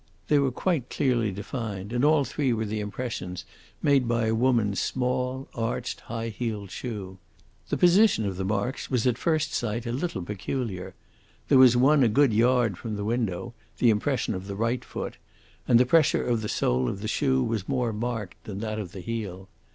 They 0.29 0.39
were 0.39 0.51
quite 0.51 0.89
clearly 0.89 1.31
defined, 1.31 1.93
and 1.93 2.03
all 2.03 2.25
three 2.25 2.51
were 2.53 2.65
the 2.65 2.79
impressions 2.79 3.45
made 3.83 4.07
by 4.07 4.25
a 4.25 4.33
woman's 4.33 4.79
small, 4.79 5.47
arched, 5.53 5.99
high 5.99 6.29
heeled 6.29 6.71
shoe. 6.71 7.19
The 7.69 7.77
position 7.77 8.25
of 8.25 8.35
the 8.35 8.43
marks 8.43 8.89
was 8.89 9.05
at 9.05 9.19
first 9.19 9.53
sight 9.53 9.85
a 9.85 9.91
little 9.91 10.23
peculiar. 10.23 10.95
There 11.49 11.59
was 11.59 11.77
one 11.77 12.01
a 12.03 12.07
good 12.09 12.33
yard 12.33 12.79
from 12.79 12.95
the 12.95 13.05
window, 13.05 13.53
the 13.77 13.91
impression 13.91 14.33
of 14.33 14.47
the 14.47 14.55
right 14.55 14.83
foot, 14.83 15.17
and 15.67 15.79
the 15.79 15.85
pressure 15.85 16.25
of 16.25 16.41
the 16.41 16.49
sole 16.49 16.89
of 16.89 17.01
the 17.01 17.07
shoe 17.07 17.43
was 17.43 17.69
more 17.69 17.93
marked 17.93 18.43
than 18.45 18.57
that 18.61 18.79
of 18.79 18.93
the 18.93 19.01
heel. 19.01 19.49